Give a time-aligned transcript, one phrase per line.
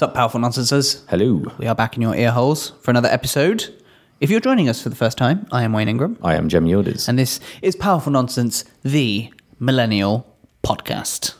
[0.00, 1.06] What's up, powerful nonsensers?
[1.10, 3.68] Hello, We are back in your ear holes for another episode.
[4.18, 6.64] If you're joining us for the first time, I am Wayne Ingram, I am Jem
[6.64, 7.06] Yildiz.
[7.06, 10.26] and this is Powerful Nonsense, the millennial
[10.62, 11.34] podcast.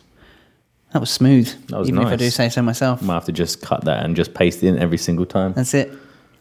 [0.93, 1.49] That was smooth.
[1.69, 3.03] That was even if I do say so myself.
[3.03, 5.55] I might have to just cut that and just paste it in every single time.
[5.55, 5.91] That's it.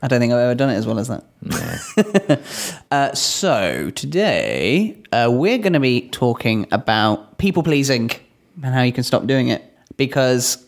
[0.02, 2.42] I don't think I've ever done it as well as that.
[2.92, 8.12] uh, so today uh, we're going to be talking about people pleasing
[8.62, 9.64] and how you can stop doing it.
[9.96, 10.66] Because,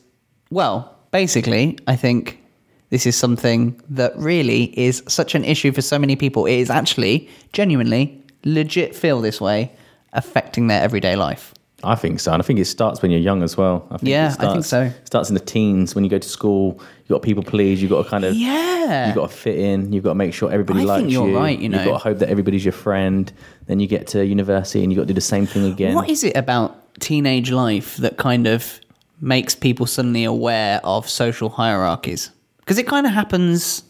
[0.49, 2.41] well, basically, I think
[2.89, 6.45] this is something that really is such an issue for so many people.
[6.45, 9.71] It is actually genuinely legit feel this way,
[10.13, 11.53] affecting their everyday life.
[11.83, 13.87] I think so, and I think it starts when you're young as well.
[13.89, 14.91] I think Yeah, it I think starts, so.
[15.05, 16.79] Starts in the teens when you go to school.
[17.07, 17.81] You got people please.
[17.81, 19.09] You got to kind of Yeah.
[19.09, 19.91] You got to fit in.
[19.91, 21.35] You've got to make sure everybody I likes think you're you.
[21.37, 21.77] right, you know.
[21.77, 23.31] You've got to hope that everybody's your friend.
[23.65, 25.95] Then you get to university and you got to do the same thing again.
[25.95, 28.79] What is it about teenage life that kind of
[29.21, 32.31] makes people suddenly aware of social hierarchies?
[32.59, 33.83] Because it kind of happens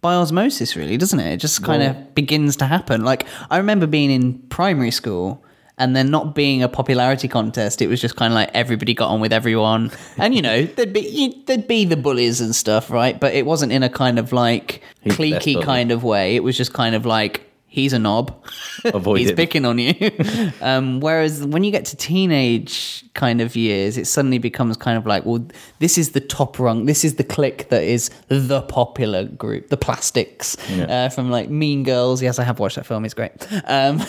[0.00, 1.32] by osmosis, really, doesn't it?
[1.34, 3.04] It just kind Well- of begins to happen.
[3.04, 5.42] Like, I remember being in primary school
[5.78, 7.82] and then not being a popularity contest.
[7.82, 9.90] It was just kind of like everybody got on with everyone.
[10.18, 13.18] And, you know, there'd be, you, there'd be the bullies and stuff, right?
[13.18, 16.36] But it wasn't in a kind of like cliquey kind of way.
[16.36, 18.32] It was just kind of like, he's a knob.
[18.84, 19.36] Avoid he's him.
[19.36, 19.94] picking on you.
[20.62, 25.06] um, whereas when you get to teenage kind of years, it suddenly becomes kind of
[25.06, 25.44] like, well,
[25.80, 26.86] this is the top rung.
[26.86, 30.84] This is the clique that is the popular group, the plastics Yeah.
[30.84, 32.22] uh, from like Mean Girls.
[32.22, 33.04] Yes, I have watched that film.
[33.04, 33.32] It's great.
[33.66, 34.00] Um,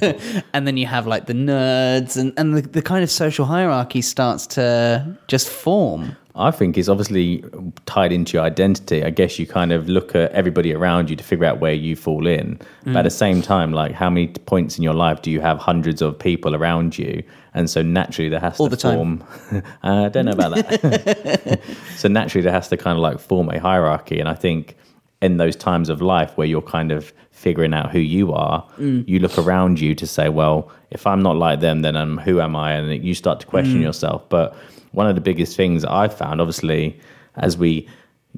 [0.54, 4.00] and then you have like the nerds, and, and the, the kind of social hierarchy
[4.02, 6.16] starts to just form.
[6.40, 7.44] I think is obviously
[7.86, 9.04] tied into your identity.
[9.04, 11.94] I guess you kind of look at everybody around you to figure out where you
[11.96, 12.58] fall in.
[12.84, 12.96] But Mm.
[12.96, 16.00] at the same time, like how many points in your life do you have hundreds
[16.02, 17.22] of people around you?
[17.54, 18.96] And so naturally there has All to the time.
[18.96, 21.60] form I don't know about that.
[21.96, 24.18] so naturally there has to kind of like form a hierarchy.
[24.20, 24.76] And I think
[25.22, 29.06] in those times of life where you're kind of figuring out who you are, Mm.
[29.06, 32.40] you look around you to say, well, if I'm not like them, then um, who
[32.40, 32.72] am I?
[32.72, 33.82] And you start to question Mm.
[33.82, 34.26] yourself.
[34.28, 34.56] But
[34.92, 36.98] one of the biggest things I've found, obviously,
[37.36, 37.86] as we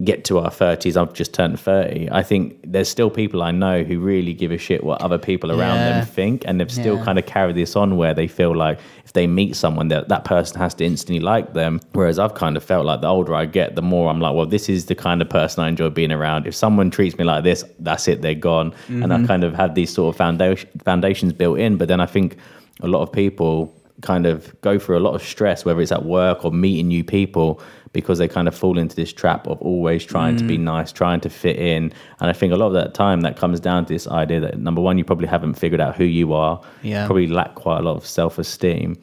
[0.02, 3.82] get to our 30s, I've just turned 30, I think there's still people I know
[3.84, 5.98] who really give a shit what other people around Yeah.
[5.98, 6.44] them think.
[6.46, 7.04] And they've still Yeah.
[7.04, 10.24] kind of carried this on where they feel like if they meet someone, that that
[10.24, 11.78] person has to instantly like them.
[11.92, 14.46] Whereas I've kind of felt like the older I get, the more I'm like, well,
[14.46, 16.46] this is the kind of person I enjoy being around.
[16.46, 18.72] If someone treats me like this, that's it, they're gone.
[18.88, 19.24] And Mm-hmm.
[19.24, 21.76] I kind of had these sort of foundation, foundations built in.
[21.76, 22.36] But then I think
[22.80, 26.04] a lot of people kind of go through a lot of stress, whether it's at
[26.04, 27.60] work or meeting new people,
[27.92, 30.62] because they kind of fall into this trap of always trying to be Mm.
[30.62, 31.92] nice, trying to fit in.
[32.20, 34.58] And I think a lot of that time that comes down to this idea that
[34.58, 37.06] number one, you probably haven't figured out who you are, Yeah.
[37.06, 38.96] probably lack quite a lot of self esteem.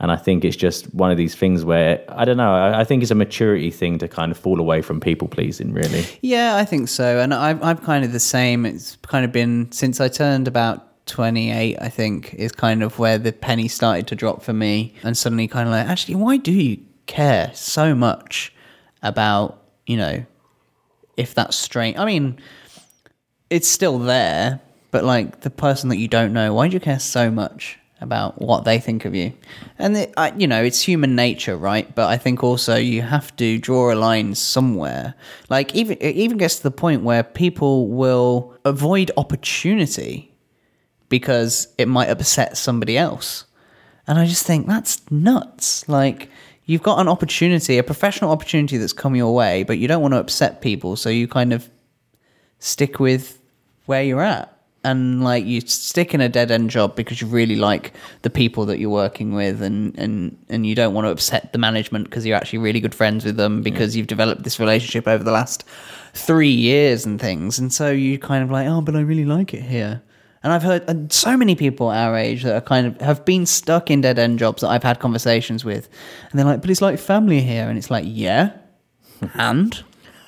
[0.00, 2.54] And I think it's just one of these things where I don't know.
[2.54, 5.72] I, I think it's a maturity thing to kind of fall away from people pleasing,
[5.72, 6.04] really.
[6.22, 7.18] Yeah, I think so.
[7.18, 8.64] And I'm, I'm kind of the same.
[8.64, 13.18] It's kind of been since I turned about 28, I think, is kind of where
[13.18, 14.94] the penny started to drop for me.
[15.02, 18.52] And suddenly, kind of like, actually, why do you care so much
[19.02, 20.24] about, you know,
[21.16, 21.96] if that's strange?
[21.98, 22.38] I mean,
[23.50, 24.60] it's still there,
[24.90, 28.40] but like the person that you don't know, why do you care so much about
[28.40, 29.32] what they think of you?
[29.78, 31.92] And it, I, you know, it's human nature, right?
[31.94, 35.14] But I think also you have to draw a line somewhere.
[35.48, 40.28] Like even it even gets to the point where people will avoid opportunity
[41.08, 43.44] because it might upset somebody else.
[44.06, 45.88] And I just think that's nuts.
[45.88, 46.30] Like
[46.64, 50.14] you've got an opportunity, a professional opportunity that's come your way, but you don't want
[50.14, 51.68] to upset people, so you kind of
[52.58, 53.40] stick with
[53.86, 57.56] where you're at and like you stick in a dead end job because you really
[57.56, 57.92] like
[58.22, 61.58] the people that you're working with and and and you don't want to upset the
[61.58, 65.24] management because you're actually really good friends with them because you've developed this relationship over
[65.24, 65.64] the last
[66.14, 69.52] 3 years and things and so you kind of like oh but I really like
[69.52, 70.02] it here
[70.42, 73.90] and I've heard so many people our age that are kind of have been stuck
[73.90, 75.88] in dead end jobs that I've had conversations with
[76.30, 78.52] and they're like but it's like family here and it's like yeah
[79.20, 79.26] hmm.
[79.34, 79.84] and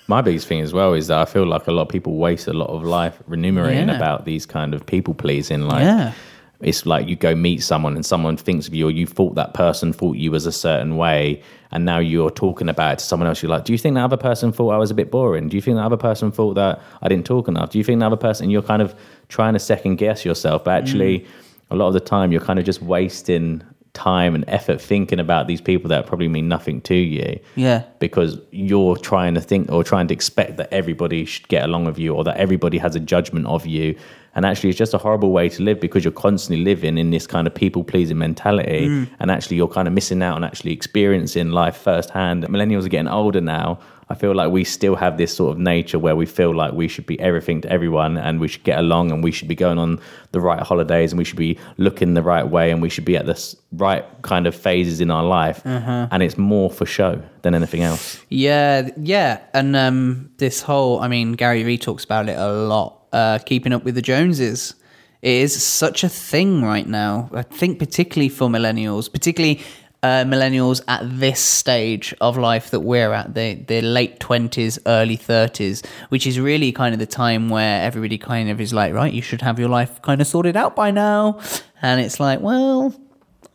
[0.08, 2.48] My biggest thing as well is that I feel like a lot of people waste
[2.48, 3.96] a lot of life remunerating Yeah.
[3.96, 5.62] about these kind of people pleasing.
[5.68, 6.12] Like, Yeah.
[6.60, 9.54] It's like you go meet someone and someone thinks of you, or you thought that
[9.54, 13.26] person thought you was a certain way, and now you're talking about it to someone
[13.26, 13.42] else.
[13.42, 15.48] You're like, do you think that other person thought I was a bit boring?
[15.48, 17.70] Do you think that other person thought that I didn't talk enough?
[17.70, 18.50] Do you think the other person?
[18.50, 18.94] You're kind of
[19.28, 21.26] trying to second guess yourself, but actually, mm.
[21.70, 25.46] a lot of the time, you're kind of just wasting time and effort thinking about
[25.46, 29.82] these people that probably mean nothing to you yeah because you're trying to think or
[29.82, 33.00] trying to expect that everybody should get along with you or that everybody has a
[33.00, 33.96] judgment of you
[34.34, 37.26] And actually, it's just a horrible way to live because you're constantly living in this
[37.26, 38.88] kind of people pleasing mentality.
[38.88, 39.10] Mm.
[39.18, 42.44] And actually, you're kind of missing out on actually experiencing life firsthand.
[42.44, 43.80] Millennials are getting older now.
[44.10, 46.88] I feel like we still have this sort of nature where we feel like we
[46.88, 49.78] should be everything to everyone and we should get along and we should be going
[49.78, 50.00] on
[50.32, 53.16] the right holidays and we should be looking the right way and we should be
[53.16, 55.64] at the right kind of phases in our life.
[55.64, 58.20] And it's more for show than anything else.
[58.28, 62.96] Yeah, yeah, and um, this whole, I mean, Gary Vee talks about it a lot.
[63.12, 64.74] Uh, keeping up with the Joneses
[65.22, 67.28] it is such a thing right now.
[67.32, 69.60] I think particularly for millennials, particularly
[70.02, 75.16] uh, millennials at this stage of life that we're at, the the late twenties, early
[75.16, 79.12] thirties, which is really kind of the time where everybody kind of is like, right,
[79.12, 81.38] you should have your life kind of sorted out by now,
[81.82, 82.94] and it's like, well,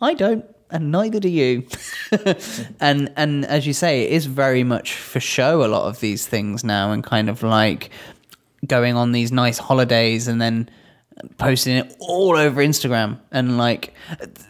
[0.01, 1.67] I don't, and neither do you.
[2.79, 5.65] and and as you say, it is very much for show.
[5.65, 7.89] A lot of these things now, and kind of like
[8.67, 10.69] going on these nice holidays and then
[11.37, 13.93] posting it all over Instagram and like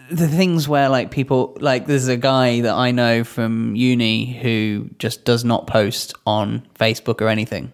[0.10, 4.90] the things where like people like there's a guy that I know from uni who
[4.98, 7.72] just does not post on Facebook or anything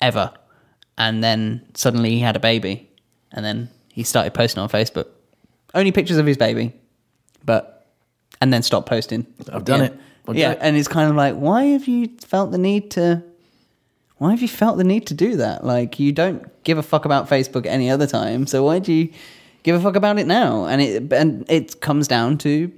[0.00, 0.32] ever
[0.96, 2.90] and then suddenly he had a baby
[3.32, 5.08] and then he started posting on Facebook
[5.74, 6.72] only pictures of his baby
[7.44, 7.88] but
[8.40, 9.86] and then stopped posting I've done yeah.
[9.86, 10.00] it.
[10.28, 10.58] I've yeah done it.
[10.62, 13.22] and it's kind of like why have you felt the need to
[14.18, 15.64] why have you felt the need to do that?
[15.64, 19.10] Like you don't give a fuck about Facebook any other time, so why do you
[19.62, 20.66] give a fuck about it now?
[20.66, 22.72] And it and it comes down to,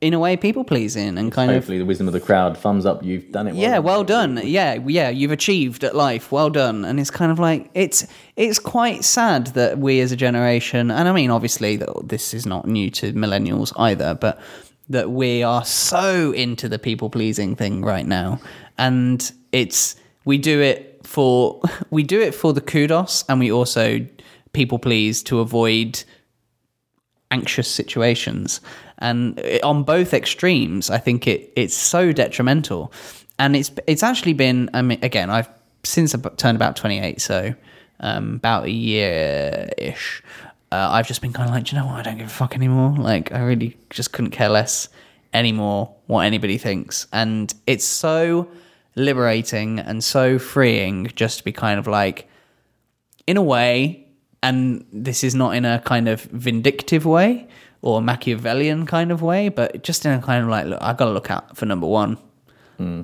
[0.00, 2.86] in a way, people pleasing and kind of Hopefully, the wisdom of the crowd, thumbs
[2.86, 3.54] up, you've done it.
[3.54, 4.40] yeah, well done.
[4.42, 6.32] Yeah, yeah, you've achieved at life.
[6.32, 6.84] Well done.
[6.84, 8.06] And it's kind of like it's
[8.36, 12.46] it's quite sad that we as a generation, and I mean, obviously, that this is
[12.46, 14.40] not new to millennials either, but
[14.88, 18.40] that we are so into the people pleasing thing right now,
[18.78, 19.96] and it's
[20.26, 24.06] we do it for we do it for the kudos, and we also
[24.52, 26.04] people please to avoid
[27.30, 28.60] anxious situations.
[28.98, 32.92] And on both extremes i think it it's so detrimental.
[33.38, 35.48] And it's it's actually been i mean again i've
[35.84, 37.54] since i've turned about 28 so
[38.00, 40.22] um, about a year ish
[40.72, 41.98] uh, i've just been kind of like "Do you know what?
[41.98, 42.94] I don't give a fuck anymore.
[42.96, 44.88] Like i really just couldn't care less
[45.34, 47.06] anymore what anybody thinks.
[47.12, 48.48] And it's so
[48.96, 52.28] liberating and so freeing just to be kind of like
[53.26, 54.06] in a way,
[54.42, 57.46] and this is not in a kind of vindictive way
[57.82, 61.06] or Machiavellian kind of way, but just in a kind of like, look, I got
[61.06, 62.18] to look out for number one.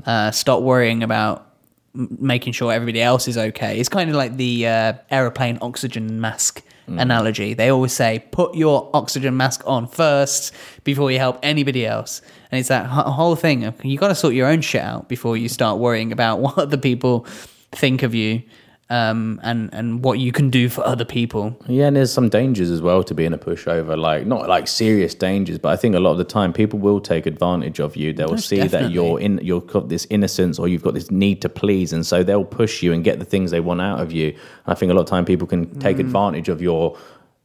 [0.07, 1.47] Uh, stop worrying about
[1.95, 3.79] making sure everybody else is okay.
[3.79, 7.01] It's kind of like the uh, aeroplane oxygen mask Mm.
[7.01, 7.55] analogy.
[7.55, 10.53] They always say, put your oxygen mask on first
[10.83, 12.21] before you help anybody else.
[12.51, 15.37] And it's that whole thing of you got to sort your own shit out before
[15.37, 17.25] you start worrying about what other people
[17.71, 18.43] think of you
[18.93, 21.59] um, and and what you can do for other people.
[21.67, 23.99] Yeah, and there's some dangers as well to being a pushover.
[23.99, 27.01] Like not like serious dangers, but I think a lot of the time people will
[27.01, 28.13] take advantage of you.
[28.13, 31.41] They'll Most see that you're in, you've got this innocence, or you've got this need
[31.41, 34.13] to please, and so they'll push you and get the things they want out of
[34.13, 34.37] you.
[34.67, 36.99] I think a lot of time people can take advantage of your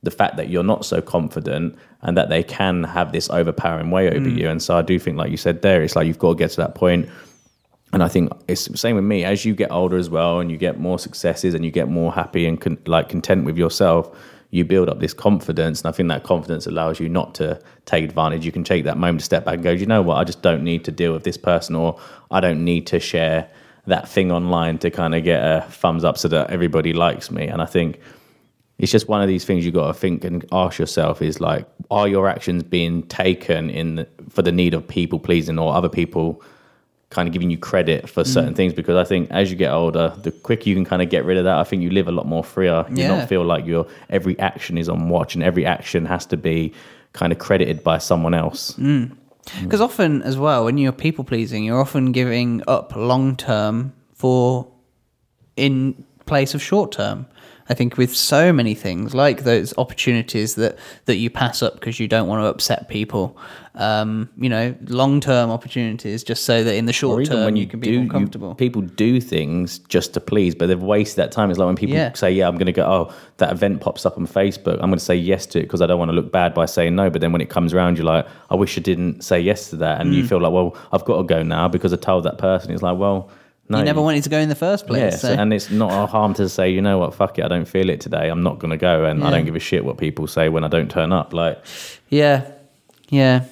[0.04, 4.10] the fact that you're not so confident and that they can have this overpowering way
[4.10, 4.48] over you.
[4.48, 6.52] And so I do think, like you said there, it's like you've got to get
[6.52, 7.10] to that point
[7.94, 9.24] and I think it's the same with me.
[9.24, 12.12] As you get older as well, and you get more successes, and you get more
[12.12, 14.16] happy and con- like content with yourself,
[14.52, 15.82] you build up this confidence.
[15.82, 18.46] And I think that confidence allows you not to take advantage.
[18.46, 20.16] You can take that moment to step back and go, "Do you know what?
[20.16, 22.00] I just don't need to deal with this person, or
[22.32, 23.50] I don't need to share
[23.86, 27.48] that thing online to kind of get a thumbs up so that everybody likes me."
[27.48, 28.00] And I think
[28.80, 31.66] it's just one of these things you got to think and ask yourself is like,
[31.90, 35.90] are your actions being taken in the, for the need of people pleasing or other
[35.90, 36.44] people?
[37.10, 38.28] Kind of giving you credit for mm.
[38.28, 41.10] certain things because I think as you get older, the quicker you can kind of
[41.10, 42.86] get rid of that, I think you live a lot more freer.
[42.90, 43.18] You Yeah.
[43.18, 46.74] not feel like your every action is on watch and every action has to be
[47.14, 48.74] kind of credited by someone else.
[48.74, 49.12] Mm.
[49.48, 49.64] Mm.
[49.64, 54.68] Because often, as well, when you're people pleasing, you're often giving up long term for
[55.56, 57.26] in place of short term.
[57.70, 62.00] I think with so many things like those opportunities that that you pass up because
[62.00, 63.38] you don't want to upset people,
[63.76, 67.64] um, you know, long term opportunities just so that in the short term when you,
[67.64, 68.56] you, can do, be more you- comfortable.
[68.56, 71.50] people do things just to please, but they've wasted that time.
[71.50, 72.14] It's like when people Yeah.
[72.14, 74.76] say, "Yeah, I'm going to go." Oh, that event pops up on Facebook.
[74.76, 76.66] I'm going to say yes to it because I don't want to look bad by
[76.66, 77.10] saying no.
[77.10, 79.76] But then when it comes around, you're like, "I wish I didn't say yes to
[79.78, 80.30] that," and you Mm.
[80.30, 82.98] feel like, "Well, I've got to go now because I told that person." It's like,
[82.98, 83.30] well,
[83.70, 85.00] no, you never wanted to go in the first place.
[85.00, 87.48] Yes, so- and it's not a harm to say, you know what, fuck it, I
[87.48, 88.30] don't feel it today.
[88.30, 90.64] I'm not going to go, and I don't give a shit what people say when
[90.64, 91.34] I don't turn up.
[91.34, 91.64] Like,
[92.10, 92.50] yeah,
[93.10, 93.46] yeah.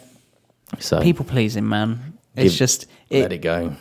[0.80, 2.14] so People pleasing, man.
[2.36, 3.76] It's Give- just let it, it go.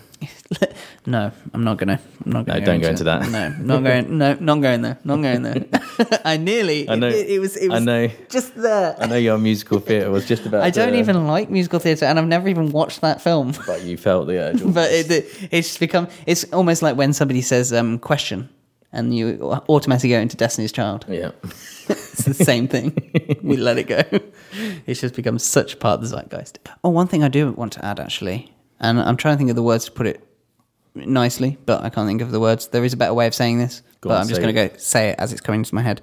[1.07, 2.01] no, I'm not gonna.
[2.25, 2.61] I'm not gonna.
[2.61, 3.29] No, don't go into that.
[3.31, 4.19] No, not going.
[4.19, 4.99] No, not going there.
[5.05, 5.65] Not going there.
[6.25, 6.89] I nearly.
[6.89, 7.09] I know.
[7.09, 7.57] It, it was.
[7.57, 8.09] It I was know.
[8.31, 8.97] just there.
[8.99, 10.63] I know your musical theatre was just about.
[10.63, 13.53] I don't to- even like musical theatre, and I've never even watched that film.
[13.67, 14.63] But you felt the urge.
[14.75, 16.09] but it, it, it's become.
[16.27, 18.49] It's almost like when somebody says um, "question,"
[18.93, 21.07] and you automatically go into Destiny's Child.
[21.09, 21.31] yeah.
[21.87, 23.39] It's the same thing.
[23.43, 24.03] we let it go.
[24.87, 26.59] It's just become such a part of the zeitgeist.
[26.85, 29.57] Oh, one thing I do want to add actually, and I'm trying to think of
[29.57, 30.27] the words to put it
[30.95, 32.69] nicely, but I can't think of the words.
[32.69, 34.69] There is a better way of saying this, Go but on, I'm just going to
[34.69, 36.01] go say it as it's coming into my head.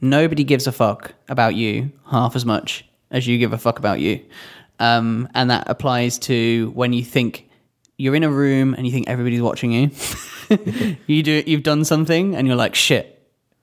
[0.00, 4.00] Nobody gives a fuck about you half as much as you give a fuck about
[4.00, 4.24] you,
[4.78, 7.48] um, and that applies to when you think
[7.96, 9.90] you're in a room and you think everybody's watching you.
[11.06, 13.12] you do you've done something and you're like shit.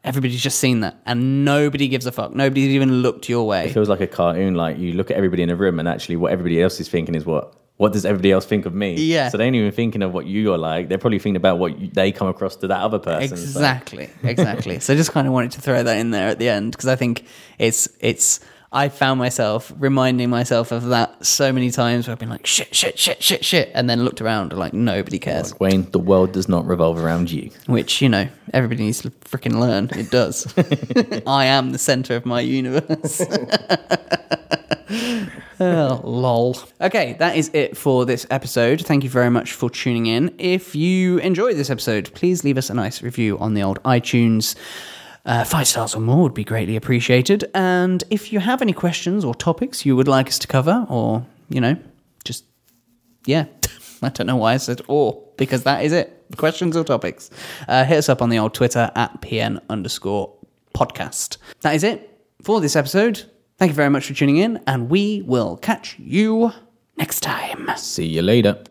[0.04, 2.36] Everybody's just seen that, and nobody gives a fuck.
[2.36, 3.68] Nobody's even looked your way.
[3.68, 4.54] It feels like a cartoon.
[4.54, 7.16] Like you look at everybody in a room, and actually, what everybody else is thinking
[7.16, 7.56] is what.
[7.78, 8.94] What does everybody else think of me?
[8.96, 9.30] Yeah.
[9.30, 10.90] So they ain't even thinking of what you're like.
[10.90, 13.36] They're probably thinking about what you, they come across to that other person.
[13.36, 14.80] So- Exactly, exactly.
[14.80, 16.88] so I just kind of wanted to throw that in there at the end because
[16.88, 17.26] I think
[17.58, 18.40] it's it's.
[18.76, 22.74] I found myself reminding myself of that so many times where I've been like shit,
[22.74, 25.52] shit, shit, shit, shit, and then looked around and like nobody cares.
[25.52, 27.52] Like, Wayne, the world does not revolve around you.
[27.68, 29.90] Which you know everybody needs to freaking learn.
[29.96, 30.52] It does.
[31.28, 33.22] I am the center of my universe.
[35.60, 36.58] Oh, lol.
[36.82, 38.82] Okay, that is it for this episode.
[38.86, 40.34] Thank you very much for tuning in.
[40.38, 44.56] If you enjoyed this episode, please leave us a nice review on the old iTunes.
[45.26, 47.50] Uh, five stars or more would be greatly appreciated.
[47.54, 51.26] And if you have any questions or topics you would like us to cover, or,
[51.50, 51.78] you know,
[52.26, 52.44] just,
[53.26, 53.46] yeah,
[54.02, 56.20] I don't know why I said or, because that is it.
[56.36, 57.30] Questions or topics.
[57.68, 60.34] Uh, hit us up on the old Twitter at PN underscore
[60.74, 61.38] podcast.
[61.62, 62.10] That is it
[62.42, 63.24] for this episode.
[63.64, 66.52] Thank you very much for tuning in, and we will catch you
[66.98, 67.72] next time.
[67.78, 68.62] See you later.